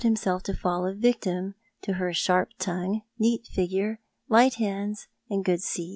solf 0.15 0.41
to 0.41 0.51
full 0.51 0.87
a 0.87 0.95
victim 0.95 1.53
to 1.83 1.93
her 1.93 2.11
sharp 2.11 2.49
tongue, 2.57 3.03
neat 3.19 3.45
figure, 3.45 3.99
light 4.29 4.55
hands, 4.55 5.07
and 5.29 5.45
good 5.45 5.61
seat. 5.61 5.89